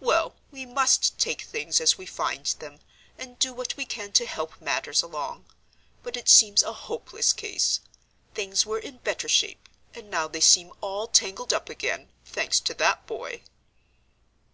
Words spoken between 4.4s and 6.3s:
matters along; but it